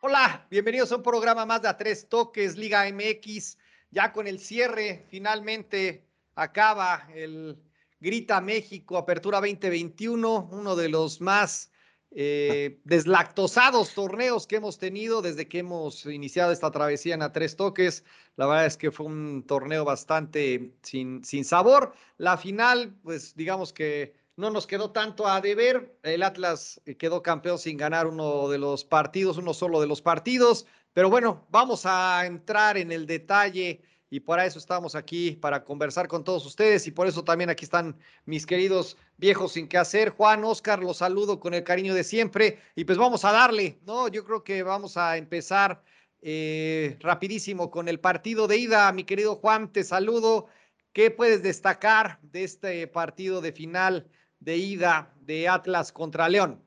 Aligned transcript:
Hola, 0.00 0.46
bienvenidos 0.48 0.92
a 0.92 0.96
un 0.96 1.02
programa 1.02 1.44
más 1.44 1.62
de 1.62 1.68
A 1.68 1.76
Tres 1.76 2.08
Toques, 2.08 2.56
Liga 2.56 2.84
MX. 2.92 3.58
Ya 3.90 4.12
con 4.12 4.28
el 4.28 4.38
cierre, 4.38 5.04
finalmente 5.10 6.06
acaba 6.36 7.08
el 7.12 7.58
Grita 7.98 8.40
México, 8.40 8.96
Apertura 8.98 9.40
2021, 9.40 10.50
uno 10.52 10.76
de 10.76 10.88
los 10.88 11.20
más 11.20 11.72
eh, 12.10 12.80
deslactosados 12.84 13.94
torneos 13.94 14.46
que 14.46 14.56
hemos 14.56 14.78
tenido 14.78 15.22
desde 15.22 15.48
que 15.48 15.58
hemos 15.58 16.06
iniciado 16.06 16.52
esta 16.52 16.70
travesía 16.70 17.14
en 17.14 17.22
A 17.22 17.32
Tres 17.32 17.56
Toques. 17.56 18.04
La 18.36 18.46
verdad 18.46 18.66
es 18.66 18.76
que 18.76 18.90
fue 18.90 19.06
un 19.06 19.44
torneo 19.46 19.84
bastante 19.84 20.72
sin, 20.82 21.24
sin 21.24 21.44
sabor. 21.44 21.92
La 22.16 22.36
final, 22.36 22.94
pues 23.02 23.34
digamos 23.34 23.72
que 23.72 24.14
no 24.36 24.50
nos 24.50 24.66
quedó 24.66 24.92
tanto 24.92 25.26
a 25.26 25.40
deber. 25.40 25.98
El 26.02 26.22
Atlas 26.22 26.80
quedó 26.98 27.22
campeón 27.22 27.58
sin 27.58 27.76
ganar 27.76 28.06
uno 28.06 28.48
de 28.48 28.58
los 28.58 28.84
partidos, 28.84 29.36
uno 29.36 29.52
solo 29.52 29.80
de 29.80 29.88
los 29.88 30.00
partidos. 30.00 30.66
Pero 30.92 31.10
bueno, 31.10 31.46
vamos 31.50 31.84
a 31.84 32.24
entrar 32.24 32.78
en 32.78 32.92
el 32.92 33.06
detalle 33.06 33.82
y 34.10 34.20
para 34.20 34.46
eso 34.46 34.58
estamos 34.58 34.94
aquí, 34.94 35.32
para 35.32 35.64
conversar 35.64 36.08
con 36.08 36.24
todos 36.24 36.44
ustedes 36.46 36.86
y 36.86 36.90
por 36.90 37.06
eso 37.06 37.24
también 37.24 37.50
aquí 37.50 37.64
están 37.64 37.96
mis 38.24 38.46
queridos 38.46 38.96
viejos 39.16 39.52
sin 39.52 39.68
qué 39.68 39.78
hacer. 39.78 40.10
Juan, 40.10 40.44
Oscar, 40.44 40.82
los 40.82 40.98
saludo 40.98 41.40
con 41.40 41.54
el 41.54 41.64
cariño 41.64 41.94
de 41.94 42.04
siempre 42.04 42.58
y 42.74 42.84
pues 42.84 42.98
vamos 42.98 43.24
a 43.24 43.32
darle, 43.32 43.78
¿no? 43.86 44.08
Yo 44.08 44.24
creo 44.24 44.44
que 44.44 44.62
vamos 44.62 44.96
a 44.96 45.16
empezar 45.16 45.82
eh, 46.22 46.96
rapidísimo 47.00 47.70
con 47.70 47.88
el 47.88 48.00
partido 48.00 48.46
de 48.48 48.56
ida. 48.56 48.90
Mi 48.92 49.04
querido 49.04 49.36
Juan, 49.36 49.72
te 49.72 49.84
saludo. 49.84 50.46
¿Qué 50.92 51.10
puedes 51.10 51.42
destacar 51.42 52.18
de 52.22 52.44
este 52.44 52.86
partido 52.88 53.40
de 53.40 53.52
final 53.52 54.08
de 54.40 54.56
ida 54.56 55.14
de 55.20 55.48
Atlas 55.48 55.92
contra 55.92 56.28
León. 56.28 56.62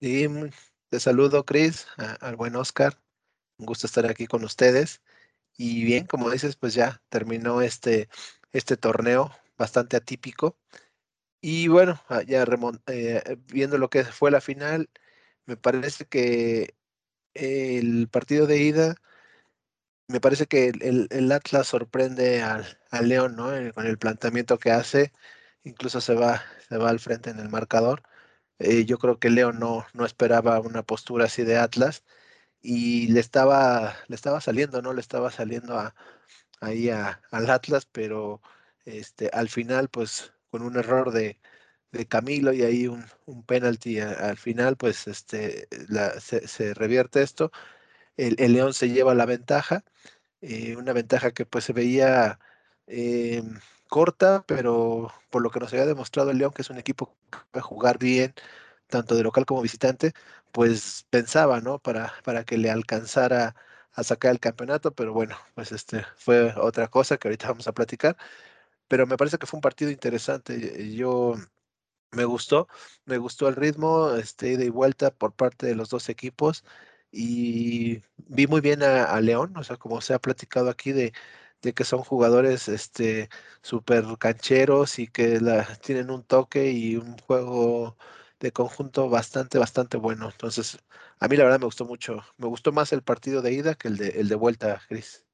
Sí, 0.00 0.26
te 0.88 1.00
saludo, 1.00 1.44
Cris, 1.44 1.86
al 2.20 2.36
buen 2.36 2.56
Oscar. 2.56 2.98
Un 3.58 3.66
gusto 3.66 3.86
estar 3.86 4.06
aquí 4.06 4.26
con 4.26 4.44
ustedes. 4.44 5.00
Y 5.56 5.84
bien, 5.84 6.06
como 6.06 6.30
dices, 6.30 6.56
pues 6.56 6.74
ya 6.74 7.02
terminó 7.08 7.62
este, 7.62 8.08
este 8.52 8.76
torneo 8.76 9.30
bastante 9.58 9.96
atípico. 9.96 10.58
Y 11.40 11.68
bueno, 11.68 12.00
ah, 12.08 12.22
ya 12.22 12.44
eh, 12.88 13.38
viendo 13.46 13.78
lo 13.78 13.90
que 13.90 14.04
fue 14.04 14.30
la 14.30 14.40
final, 14.40 14.90
me 15.46 15.56
parece 15.56 16.06
que 16.06 16.74
el 17.34 18.08
partido 18.08 18.46
de 18.46 18.58
ida, 18.62 18.96
me 20.08 20.20
parece 20.20 20.46
que 20.46 20.68
el, 20.68 21.32
Atlas 21.32 21.68
sorprende 21.68 22.42
al, 22.42 22.78
al 22.90 23.08
León, 23.08 23.36
¿no? 23.36 23.54
Eh, 23.54 23.72
con 23.72 23.86
el 23.86 23.98
planteamiento 23.98 24.58
que 24.58 24.70
hace 24.70 25.12
incluso 25.64 26.00
se 26.00 26.14
va, 26.14 26.42
se 26.68 26.76
va 26.78 26.90
al 26.90 27.00
frente 27.00 27.30
en 27.30 27.38
el 27.38 27.48
marcador. 27.48 28.02
Eh, 28.58 28.84
yo 28.86 28.98
creo 28.98 29.18
que 29.18 29.30
Leo 29.30 29.52
no, 29.52 29.86
no 29.94 30.06
esperaba 30.06 30.60
una 30.60 30.82
postura 30.84 31.26
así 31.26 31.44
de 31.44 31.58
Atlas 31.58 32.04
y 32.62 33.08
le 33.08 33.20
estaba, 33.20 33.96
le 34.08 34.16
estaba 34.16 34.40
saliendo, 34.40 34.82
¿no? 34.82 34.92
Le 34.94 35.00
estaba 35.00 35.30
saliendo 35.30 35.78
a, 35.78 35.94
ahí 36.60 36.90
al 36.90 37.50
Atlas, 37.50 37.86
pero 37.86 38.42
este, 38.84 39.30
al 39.32 39.48
final, 39.48 39.88
pues 39.88 40.32
con 40.50 40.62
un 40.62 40.76
error 40.76 41.12
de, 41.12 41.40
de 41.92 42.06
Camilo 42.08 42.52
y 42.52 42.62
ahí 42.62 42.88
un, 42.88 43.04
un 43.26 43.44
penalti 43.44 44.00
al 44.00 44.36
final, 44.38 44.76
pues 44.76 45.06
este, 45.08 45.68
la, 45.88 46.20
se, 46.20 46.74
revierte 46.74 47.22
esto. 47.22 47.52
El, 48.16 48.36
León 48.52 48.74
se 48.74 48.90
lleva 48.90 49.14
la 49.14 49.26
ventaja, 49.26 49.84
eh, 50.40 50.76
una 50.76 50.92
ventaja 50.92 51.32
que 51.32 51.46
pues 51.46 51.64
se 51.64 51.72
veía 51.72 52.38
eh, 52.86 53.42
corta, 53.88 54.44
pero 54.46 55.12
por 55.30 55.42
lo 55.42 55.50
que 55.50 55.60
nos 55.60 55.72
había 55.72 55.86
demostrado 55.86 56.30
el 56.30 56.38
León, 56.38 56.52
que 56.54 56.62
es 56.62 56.70
un 56.70 56.78
equipo 56.78 57.16
que 57.30 57.38
puede 57.52 57.62
jugar 57.62 57.98
bien, 57.98 58.34
tanto 58.88 59.16
de 59.16 59.22
local 59.24 59.46
como 59.46 59.62
visitante, 59.62 60.12
pues 60.52 61.06
pensaba, 61.10 61.60
¿no? 61.60 61.78
Para, 61.80 62.14
para 62.24 62.44
que 62.44 62.58
le 62.58 62.70
alcanzara 62.70 63.56
a 63.92 64.04
sacar 64.04 64.32
el 64.32 64.40
campeonato, 64.40 64.94
pero 64.94 65.12
bueno, 65.12 65.36
pues 65.54 65.72
este 65.72 66.04
fue 66.16 66.54
otra 66.58 66.88
cosa 66.88 67.18
que 67.18 67.28
ahorita 67.28 67.48
vamos 67.48 67.68
a 67.68 67.72
platicar. 67.74 68.16
Pero 68.88 69.06
me 69.06 69.16
parece 69.16 69.38
que 69.38 69.46
fue 69.46 69.58
un 69.58 69.62
partido 69.62 69.90
interesante. 69.90 70.94
Yo 70.94 71.34
me 72.12 72.24
gustó, 72.24 72.68
me 73.06 73.18
gustó 73.18 73.48
el 73.48 73.56
ritmo, 73.56 74.12
este 74.14 74.52
ida 74.52 74.64
y 74.64 74.68
vuelta 74.70 75.10
por 75.12 75.34
parte 75.34 75.66
de 75.66 75.74
los 75.74 75.90
dos 75.90 76.08
equipos 76.08 76.64
y 77.10 78.02
vi 78.16 78.46
muy 78.46 78.60
bien 78.60 78.82
a, 78.82 79.20
León, 79.20 79.56
o 79.56 79.64
sea, 79.64 79.76
como 79.76 80.00
se 80.00 80.14
ha 80.14 80.18
platicado 80.20 80.70
aquí 80.70 80.92
de 80.92 81.12
de 81.62 81.74
que 81.74 81.84
son 81.84 82.00
jugadores 82.02 82.68
este 82.68 83.30
súper 83.62 84.04
cancheros 84.18 84.98
y 84.98 85.08
que 85.08 85.40
la, 85.40 85.64
tienen 85.78 86.10
un 86.10 86.24
toque 86.24 86.72
y 86.72 86.96
un 86.96 87.16
juego 87.18 87.96
de 88.42 88.52
conjunto 88.52 89.08
bastante, 89.08 89.58
bastante 89.58 89.96
bueno. 89.96 90.28
Entonces, 90.30 90.78
a 91.20 91.28
mí 91.28 91.36
la 91.36 91.44
verdad 91.44 91.60
me 91.60 91.66
gustó 91.66 91.84
mucho. 91.84 92.20
Me 92.36 92.48
gustó 92.48 92.72
más 92.72 92.92
el 92.92 93.02
partido 93.02 93.40
de 93.40 93.52
ida 93.52 93.74
que 93.76 93.88
el 93.88 93.96
de, 93.96 94.08
el 94.20 94.28
de 94.28 94.34
vuelta, 94.34 94.82
Cris. 94.88 95.24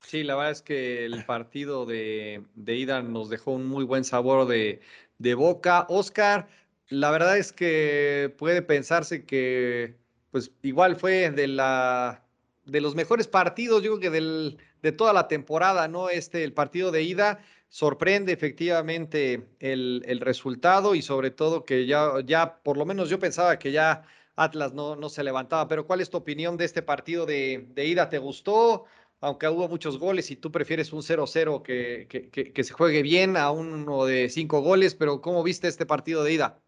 Sí, 0.00 0.22
la 0.22 0.36
verdad 0.36 0.52
es 0.52 0.62
que 0.62 1.04
el 1.04 1.24
partido 1.24 1.84
de, 1.84 2.46
de 2.54 2.76
ida 2.76 3.02
nos 3.02 3.28
dejó 3.28 3.52
un 3.52 3.66
muy 3.66 3.84
buen 3.84 4.04
sabor 4.04 4.46
de, 4.46 4.80
de 5.18 5.34
boca. 5.34 5.86
Oscar, 5.88 6.48
la 6.88 7.10
verdad 7.10 7.36
es 7.36 7.52
que 7.52 8.32
puede 8.38 8.62
pensarse 8.62 9.26
que, 9.26 9.98
pues 10.30 10.52
igual 10.62 10.94
fue 10.96 11.30
de 11.32 11.48
la 11.48 12.22
de 12.64 12.80
los 12.80 12.96
mejores 12.96 13.28
partidos, 13.28 13.82
yo 13.82 13.92
creo 13.92 14.00
que 14.00 14.10
del, 14.10 14.58
de 14.82 14.92
toda 14.92 15.12
la 15.12 15.28
temporada, 15.28 15.86
¿no? 15.88 16.10
Este, 16.10 16.42
el 16.42 16.52
partido 16.52 16.90
de 16.90 17.02
ida 17.02 17.40
sorprende 17.76 18.32
efectivamente 18.32 19.48
el, 19.60 20.02
el, 20.06 20.20
resultado 20.20 20.94
y 20.94 21.02
sobre 21.02 21.30
todo 21.30 21.66
que 21.66 21.86
ya, 21.86 22.10
ya, 22.24 22.62
por 22.62 22.78
lo 22.78 22.86
menos 22.86 23.10
yo 23.10 23.18
pensaba 23.18 23.58
que 23.58 23.70
ya 23.70 24.02
Atlas 24.34 24.72
no, 24.72 24.96
no 24.96 25.10
se 25.10 25.22
levantaba, 25.22 25.68
pero 25.68 25.86
¿cuál 25.86 26.00
es 26.00 26.08
tu 26.08 26.16
opinión 26.16 26.56
de 26.56 26.64
este 26.64 26.80
partido 26.80 27.26
de, 27.26 27.66
de 27.74 27.84
ida? 27.84 28.08
¿Te 28.08 28.16
gustó? 28.16 28.86
Aunque 29.20 29.46
hubo 29.48 29.68
muchos 29.68 29.98
goles 29.98 30.30
y 30.30 30.36
tú 30.36 30.50
prefieres 30.50 30.90
un 30.94 31.02
0-0 31.02 31.62
que, 31.62 32.06
que, 32.08 32.50
que, 32.50 32.64
se 32.64 32.72
juegue 32.72 33.02
bien 33.02 33.36
a 33.36 33.50
uno 33.50 34.06
de 34.06 34.30
cinco 34.30 34.62
goles, 34.62 34.94
pero 34.94 35.20
¿cómo 35.20 35.42
viste 35.42 35.68
este 35.68 35.84
partido 35.84 36.24
de 36.24 36.32
ida? 36.32 36.58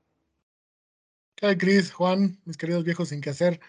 ¿Qué 1.37 1.57
Cris, 1.57 1.91
Juan, 1.91 2.39
mis 2.45 2.59
queridos 2.59 2.85
viejos 2.85 3.09
sin 3.09 3.23
que 3.23 3.31
hacer? 3.31 3.61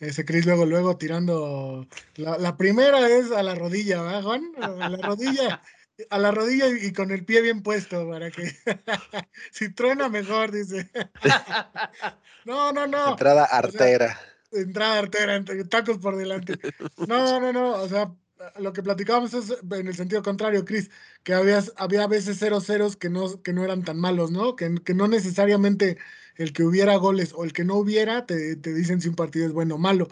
Ese 0.00 0.24
Cris 0.24 0.46
luego, 0.46 0.66
luego 0.66 0.96
tirando. 0.96 1.86
La, 2.16 2.56
primera 2.56 3.06
es 3.08 3.30
a 3.30 3.44
la 3.44 3.54
rodilla, 3.54 4.02
¿verdad, 4.02 4.22
Juan? 4.24 4.52
A 4.60 4.88
la 4.88 4.96
rodilla. 4.96 5.62
A 6.10 6.18
la 6.18 6.30
rodilla 6.30 6.68
y 6.68 6.92
con 6.92 7.10
el 7.10 7.24
pie 7.24 7.42
bien 7.42 7.62
puesto 7.62 8.08
para 8.08 8.30
que 8.30 8.50
si 9.52 9.72
truena 9.72 10.08
mejor, 10.08 10.50
dice. 10.50 10.90
No, 12.44 12.72
no, 12.72 12.88
no. 12.88 13.10
Entrada 13.12 13.44
artera. 13.44 14.20
entrada 14.50 14.98
artera, 14.98 15.44
tacos 15.68 15.98
por 15.98 16.16
delante. 16.16 16.58
No, 17.06 17.38
no, 17.38 17.52
no. 17.52 17.74
O 17.74 17.88
sea, 17.88 18.12
lo 18.58 18.72
que 18.72 18.82
platicábamos 18.82 19.32
es 19.34 19.56
en 19.70 19.86
el 19.86 19.94
sentido 19.94 20.22
contrario, 20.24 20.64
Cris, 20.64 20.90
que 21.22 21.34
había, 21.34 21.62
había 21.76 22.08
veces 22.08 22.38
cero 22.40 22.60
ceros 22.60 22.96
que 22.96 23.10
no, 23.10 23.40
que 23.42 23.52
no 23.52 23.62
eran 23.64 23.84
tan 23.84 23.98
malos, 23.98 24.32
¿no? 24.32 24.56
Que, 24.56 24.74
que 24.84 24.94
no 24.94 25.06
necesariamente 25.06 25.98
el 26.36 26.52
que 26.52 26.64
hubiera 26.64 26.96
goles 26.96 27.32
o 27.34 27.44
el 27.44 27.52
que 27.52 27.64
no 27.64 27.76
hubiera, 27.76 28.26
te, 28.26 28.56
dicen 28.56 29.00
si 29.00 29.08
un 29.08 29.14
partido 29.14 29.46
es 29.46 29.52
bueno 29.52 29.76
o 29.76 29.78
malo. 29.78 30.08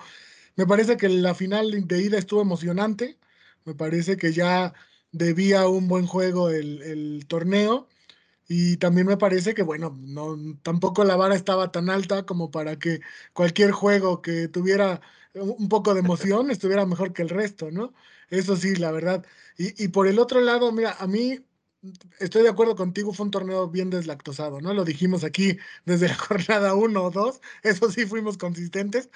Me 0.57 0.67
parece 0.67 0.97
que 0.97 1.09
la 1.09 1.35
final 1.35 1.87
de 1.87 2.03
ida 2.03 2.19
estuvo 2.19 2.43
emocionante, 2.43 3.19
me 3.65 3.75
parece 3.75 4.17
que 4.17 4.33
ya 4.33 4.75
debía 5.13 5.69
un 5.69 5.89
buen 5.89 6.07
juego 6.07 6.51
el, 6.51 7.25
torneo 7.29 7.89
y 8.49 8.77
también 8.79 9.07
me 9.07 9.17
parece 9.17 9.55
que, 9.55 9.63
bueno, 9.63 9.97
no, 10.01 10.37
tampoco 10.63 11.05
la 11.05 11.17
vara 11.17 11.37
estaba 11.37 11.73
tan 11.73 11.91
alta 11.91 12.27
como 12.27 12.51
para 12.51 12.79
que 12.79 13.01
cualquier 13.33 13.73
juego 13.73 14.23
que 14.23 14.49
tuviera 14.49 15.01
un 15.35 15.69
poco 15.69 15.95
de 15.95 16.01
emoción 16.01 16.51
estuviera 16.51 16.87
mejor 16.87 17.13
que 17.13 17.23
el 17.23 17.29
resto, 17.29 17.71
¿no? 17.71 17.95
Eso 18.31 18.57
sí, 18.57 18.77
la 18.77 18.93
verdad. 18.93 19.25
Y, 19.59 19.85
y 19.85 19.89
por 19.89 20.07
el 20.09 20.19
otro 20.19 20.41
lado, 20.41 20.73
mira, 20.73 20.97
a 20.99 21.07
mí 21.07 21.39
estoy 22.19 22.43
de 22.43 22.49
acuerdo 22.51 22.77
contigo, 22.77 23.13
fue 23.13 23.27
un 23.27 23.31
torneo 23.31 23.69
bien 23.69 23.91
deslactosado, 23.91 24.61
¿no? 24.61 24.75
Lo 24.75 24.85
dijimos 24.85 25.25
aquí 25.25 25.59
desde 25.85 26.09
la 26.09 26.15
jornada 26.17 26.75
1 26.75 27.03
o 27.03 27.11
2, 27.11 27.41
eso 27.63 27.91
sí 27.91 28.07
fuimos 28.07 28.37
consistentes, 28.39 29.11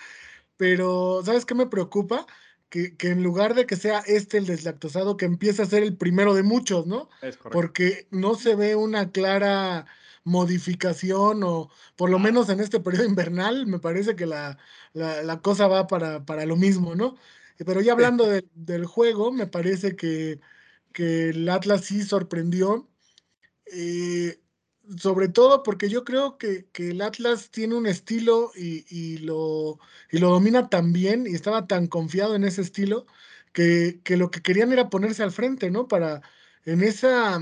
pero 0.57 1.23
¿sabes 1.25 1.47
qué 1.47 1.55
me 1.55 1.67
preocupa? 1.67 2.27
Que, 2.75 2.97
que, 2.97 3.11
en 3.11 3.23
lugar 3.23 3.55
de 3.55 3.67
que 3.67 3.77
sea 3.77 4.01
este 4.01 4.37
el 4.37 4.47
deslactosado, 4.47 5.17
que 5.17 5.27
empiece 5.27 5.63
a 5.63 5.67
ser 5.67 5.85
el 5.85 5.97
primero 5.97 6.35
de 6.35 6.43
muchos, 6.43 6.87
¿no? 6.89 7.09
Porque 7.53 8.09
no 8.11 8.35
se 8.35 8.57
ve 8.57 8.75
una 8.75 9.13
clara 9.13 9.87
modificación 10.25 11.45
o 11.45 11.71
por 11.95 12.11
lo 12.11 12.19
menos 12.19 12.49
en 12.49 12.59
este 12.59 12.81
periodo 12.81 13.05
invernal 13.05 13.67
me 13.67 13.79
parece 13.79 14.17
que 14.17 14.27
la, 14.27 14.59
la, 14.93 15.23
la 15.23 15.41
cosa 15.41 15.69
va 15.69 15.87
para, 15.87 16.25
para, 16.25 16.47
lo 16.47 16.57
mismo, 16.57 16.97
¿no? 16.97 17.17
Pero 17.59 17.81
ya 17.81 17.93
hablando 17.93 18.27
de, 18.27 18.45
del 18.55 18.87
juego, 18.87 19.31
me 19.31 19.47
parece 19.47 19.95
que 19.95 20.41
que 20.95 21.31
el 21.31 21.49
Atlas 21.51 21.85
sí 21.85 22.03
sorprendió. 22.03 22.89
Eh, 23.67 24.41
sobre 24.99 25.29
todo 25.29 25.63
porque 25.63 25.89
yo 25.89 26.05
creo 26.05 26.39
que, 26.39 26.67
el 26.75 27.01
Atlas 27.03 27.51
tiene 27.51 27.75
un 27.75 27.87
estilo 27.87 28.53
y, 28.57 29.19
lo, 29.19 29.79
y 30.11 30.19
lo 30.19 30.31
domina 30.31 30.69
tan 30.69 30.93
bien 30.93 31.27
y 31.27 31.35
estaba 31.35 31.67
tan 31.67 31.87
confiado 31.87 32.35
en 32.37 32.45
ese 32.45 32.63
estilo 32.63 33.07
que, 33.53 34.01
que, 34.05 34.17
lo 34.17 34.31
que 34.31 34.43
querían 34.43 34.73
era 34.73 34.91
ponerse 34.91 35.23
al 35.23 35.33
frente, 35.33 35.71
¿no? 35.71 35.89
Para 35.89 36.23
en 36.65 36.83
esa, 36.83 37.41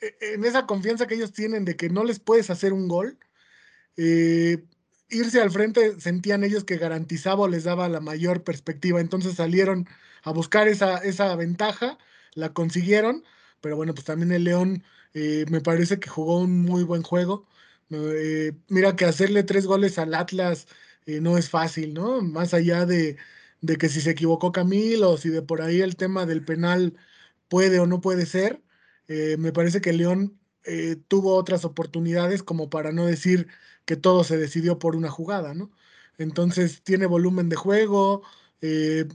e, 0.00 0.34
en 0.34 0.44
esa 0.44 0.66
confianza 0.66 1.06
que 1.06 1.14
ellos 1.14 1.32
tienen 1.32 1.64
de 1.64 1.76
que 1.76 1.90
no 1.90 2.04
les 2.04 2.20
puedes 2.20 2.50
hacer 2.50 2.72
un 2.72 2.88
gol, 2.88 3.18
eh, 3.96 4.64
irse 5.10 5.40
al 5.40 5.50
frente 5.50 6.00
sentían 6.00 6.44
ellos 6.44 6.64
que 6.64 6.78
garantizaba 6.78 7.42
o 7.42 7.48
les 7.48 7.64
daba 7.64 7.88
la 7.88 8.00
mayor 8.00 8.44
perspectiva. 8.44 9.00
Entonces 9.00 9.34
salieron 9.36 9.88
a 10.22 10.32
buscar 10.32 10.68
esa, 10.68 10.98
esa 10.98 11.34
ventaja, 11.36 11.98
la 12.34 12.52
consiguieron, 12.52 13.24
pero 13.60 13.76
bueno, 13.76 13.94
pues 13.94 14.04
también 14.04 14.32
el 14.32 14.44
León 14.44 14.84
eh, 15.14 15.44
me 15.50 15.60
parece 15.60 15.98
que 16.00 16.08
jugó 16.08 16.40
un 16.40 16.62
muy 16.62 16.84
buen 16.84 17.02
juego. 17.02 17.46
Eh, 17.90 18.52
mira 18.68 18.96
que 18.96 19.04
hacerle 19.06 19.42
tres 19.44 19.66
goles 19.66 19.98
al 19.98 20.14
Atlas 20.14 20.66
no 21.06 21.38
es 21.38 21.48
fácil, 21.48 21.94
¿no? 21.94 22.20
Más 22.20 22.52
allá 22.52 22.84
de, 22.84 23.16
de 23.62 23.76
que 23.78 23.88
si 23.88 24.00
se 24.02 24.10
equivocó 24.10 24.52
Camilo 24.52 25.12
o 25.12 25.16
si 25.16 25.30
de 25.30 25.40
por 25.42 25.62
ahí 25.62 25.80
el 25.80 25.96
tema 25.96 26.26
del 26.26 26.44
penal 26.44 26.96
puede 27.48 27.80
o 27.80 27.86
no 27.86 28.00
puede 28.02 28.26
ser, 28.26 28.62
me 29.08 29.52
parece 29.52 29.80
que 29.80 29.94
León 29.94 30.38
tuvo 31.08 31.34
otras 31.36 31.64
oportunidades 31.64 32.42
como 32.42 32.68
para 32.68 32.92
no 32.92 33.06
decir 33.06 33.48
que 33.86 33.96
todo 33.96 34.22
se 34.22 34.36
decidió 34.36 34.78
por 34.78 34.96
una 34.96 35.10
jugada, 35.10 35.54
¿no? 35.54 35.70
Entonces 36.18 36.82
tiene 36.82 37.06
volumen 37.06 37.48
de 37.48 37.56
juego, 37.56 38.22
eh, 38.60 39.06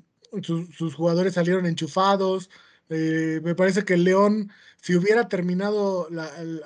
sus 0.42 0.96
jugadores 0.96 1.34
salieron 1.36 1.66
enchufados. 1.66 2.50
Eh, 2.90 3.42
me 3.44 3.56
parece 3.56 3.86
que 3.86 3.98
León, 3.98 4.52
si 4.82 4.96
hubiera 4.96 5.28
terminado, 5.28 6.08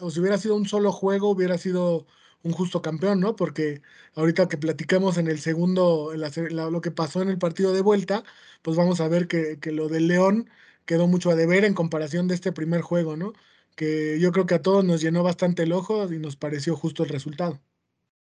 o 0.01 0.11
si 0.11 0.19
hubiera 0.19 0.37
sido 0.37 0.55
un 0.55 0.67
solo 0.67 0.91
juego, 0.91 1.29
hubiera 1.29 1.57
sido 1.57 2.07
un 2.43 2.51
justo 2.53 2.81
campeón, 2.81 3.19
¿no? 3.19 3.35
Porque 3.35 3.81
ahorita 4.15 4.47
que 4.47 4.57
platicamos 4.57 5.17
en 5.17 5.27
el 5.27 5.39
segundo, 5.39 6.13
lo 6.15 6.81
que 6.81 6.91
pasó 6.91 7.21
en 7.21 7.29
el 7.29 7.37
partido 7.37 7.73
de 7.73 7.81
vuelta, 7.81 8.23
pues 8.61 8.77
vamos 8.77 9.01
a 9.01 9.07
ver 9.07 9.27
que, 9.27 9.59
que 9.59 9.71
lo 9.71 9.87
del 9.89 10.07
León 10.07 10.49
quedó 10.85 11.07
mucho 11.07 11.29
a 11.31 11.35
deber 11.35 11.65
en 11.65 11.73
comparación 11.73 12.27
de 12.27 12.35
este 12.35 12.51
primer 12.51 12.81
juego, 12.81 13.17
¿no? 13.17 13.33
Que 13.75 14.19
yo 14.19 14.31
creo 14.31 14.45
que 14.45 14.55
a 14.55 14.61
todos 14.61 14.83
nos 14.83 15.01
llenó 15.01 15.23
bastante 15.23 15.63
el 15.63 15.71
ojo 15.71 16.11
y 16.11 16.19
nos 16.19 16.35
pareció 16.35 16.75
justo 16.75 17.03
el 17.03 17.09
resultado. 17.09 17.61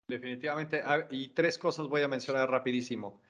Definitivamente. 0.07 0.83
Y 1.11 1.29
tres 1.29 1.57
cosas 1.57 1.87
voy 1.87 2.01
a 2.01 2.07
mencionar 2.07 2.49
rapidísimo. 2.49 3.21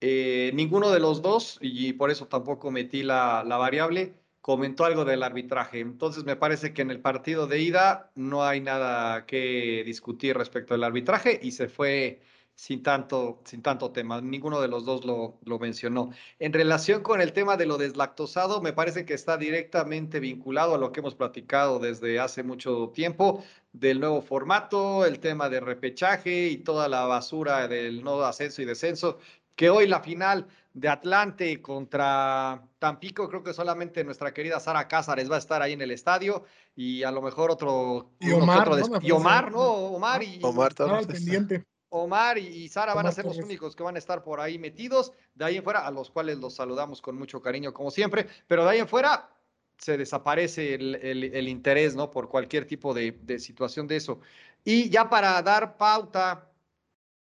Eh, 0.00 0.50
ninguno 0.54 0.90
de 0.90 1.00
los 1.00 1.22
dos, 1.22 1.58
y 1.60 1.92
por 1.94 2.10
eso 2.10 2.26
tampoco 2.26 2.70
metí 2.70 3.02
la, 3.02 3.44
la, 3.46 3.56
variable, 3.56 4.14
comentó 4.40 4.84
algo 4.84 5.04
del 5.04 5.22
arbitraje. 5.22 5.80
Entonces 5.80 6.24
me 6.24 6.36
parece 6.36 6.72
que 6.74 6.82
en 6.82 6.90
el 6.90 7.00
partido 7.00 7.46
de 7.46 7.60
ida 7.60 8.10
no 8.14 8.44
hay 8.44 8.60
nada 8.60 9.26
que 9.26 9.82
discutir 9.86 10.36
respecto 10.36 10.74
al 10.74 10.84
arbitraje 10.84 11.40
y 11.42 11.52
se 11.52 11.68
fue 11.68 12.20
sin 12.56 12.82
tanto, 12.82 13.40
sin 13.44 13.62
tanto 13.62 13.92
tema. 13.92 14.20
Ninguno 14.20 14.60
de 14.60 14.68
los 14.68 14.84
dos 14.84 15.04
lo, 15.04 15.38
lo, 15.44 15.58
mencionó. 15.58 16.10
En 16.38 16.52
relación 16.52 17.02
con 17.02 17.20
el 17.20 17.32
tema 17.32 17.56
de 17.56 17.66
lo 17.66 17.76
deslactosado, 17.76 18.62
me 18.62 18.72
parece 18.72 19.04
que 19.04 19.14
está 19.14 19.36
directamente 19.36 20.20
vinculado 20.20 20.74
a 20.74 20.78
lo 20.78 20.90
que 20.90 21.00
hemos 21.00 21.14
platicado 21.14 21.78
desde 21.78 22.18
hace 22.18 22.42
mucho 22.42 22.90
tiempo 22.94 23.44
del 23.72 24.00
nuevo 24.00 24.22
formato, 24.22 25.04
el 25.04 25.20
tema 25.20 25.50
de 25.50 25.60
repechaje 25.60 26.48
y 26.48 26.56
toda 26.58 26.88
la 26.88 27.04
basura 27.04 27.68
del 27.68 28.02
no 28.02 28.22
ascenso 28.22 28.62
y 28.62 28.64
descenso, 28.64 29.18
que 29.56 29.70
hoy 29.70 29.88
la 29.88 30.00
final 30.00 30.46
de 30.72 30.88
Atlante 30.88 31.60
contra 31.62 32.62
Tampico, 32.78 33.28
creo 33.28 33.42
que 33.42 33.54
solamente 33.54 34.04
nuestra 34.04 34.32
querida 34.32 34.60
Sara 34.60 34.86
Cázares 34.86 35.30
va 35.30 35.36
a 35.36 35.38
estar 35.38 35.62
ahí 35.62 35.72
en 35.72 35.80
el 35.80 35.90
estadio 35.90 36.44
y 36.76 37.02
a 37.02 37.10
lo 37.10 37.22
mejor 37.22 37.50
otro... 37.50 38.10
Y 38.20 38.30
Omar, 38.32 38.68
¿no? 38.68 39.00
Y 39.00 39.10
Omar, 39.10 39.50
¿no? 39.50 39.62
Omar 39.64 40.22
y... 40.22 40.38
Omar, 40.42 40.74
pendiente. 41.06 41.64
Omar 41.88 42.36
y 42.36 42.68
Sara 42.68 42.94
van 42.94 43.06
a 43.06 43.12
ser 43.12 43.24
los 43.24 43.38
únicos 43.38 43.74
que 43.74 43.82
van 43.82 43.96
a 43.96 43.98
estar 43.98 44.22
por 44.22 44.40
ahí 44.40 44.58
metidos. 44.58 45.12
De 45.34 45.44
ahí 45.44 45.56
en 45.56 45.64
fuera, 45.64 45.86
a 45.86 45.90
los 45.90 46.10
cuales 46.10 46.38
los 46.38 46.54
saludamos 46.54 47.00
con 47.00 47.16
mucho 47.16 47.40
cariño, 47.40 47.72
como 47.72 47.90
siempre. 47.90 48.26
Pero 48.46 48.64
de 48.64 48.70
ahí 48.70 48.78
en 48.80 48.88
fuera, 48.88 49.30
se 49.78 49.96
desaparece 49.96 50.74
el, 50.74 51.48
interés, 51.48 51.94
¿no? 51.94 52.10
Por 52.10 52.28
cualquier 52.28 52.66
tipo 52.66 52.92
de, 52.92 53.38
situación 53.38 53.86
de 53.86 53.96
eso. 53.96 54.20
Y 54.64 54.90
ya 54.90 55.08
para 55.08 55.40
dar 55.42 55.76
pauta 55.76 56.50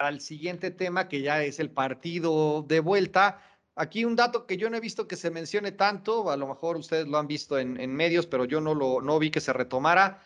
al 0.07 0.21
siguiente 0.21 0.71
tema, 0.71 1.07
que 1.07 1.21
ya 1.21 1.43
es 1.43 1.59
el 1.59 1.71
partido 1.71 2.63
de 2.67 2.79
vuelta. 2.79 3.41
Aquí 3.75 4.05
un 4.05 4.15
dato 4.15 4.45
que 4.45 4.57
yo 4.57 4.69
no 4.69 4.77
he 4.77 4.81
visto 4.81 5.07
que 5.07 5.15
se 5.15 5.31
mencione 5.31 5.71
tanto, 5.71 6.29
a 6.29 6.37
lo 6.37 6.47
mejor 6.47 6.77
ustedes 6.77 7.07
lo 7.07 7.17
han 7.17 7.27
visto 7.27 7.57
en, 7.57 7.95
medios, 7.95 8.27
pero 8.27 8.45
yo 8.45 8.61
no 8.61 8.75
lo 8.75 9.01
no 9.01 9.17
vi 9.19 9.31
que 9.31 9.41
se 9.41 9.53
retomara 9.53 10.21